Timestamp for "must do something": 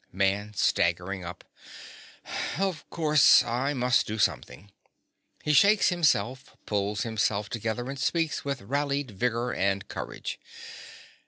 3.75-4.71